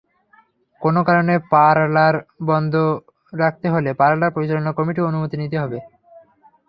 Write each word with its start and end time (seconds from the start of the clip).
কোনো 0.81 0.99
কারণে 1.07 1.33
পারলার 1.51 2.15
বন্ধ 2.49 2.73
রাখতে 3.33 3.67
হলে 3.73 3.89
পারলার 4.01 4.33
পরিচালনা 4.35 4.71
কমিটির 4.77 5.07
অনুমতি 5.09 5.35
নিতে 5.37 5.57
হবে। 5.63 5.77